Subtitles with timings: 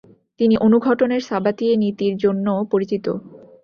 [0.39, 3.05] তিনি অনুঘটনের সাবাতিয়ে নীতি'র জন্যও পরিচিত।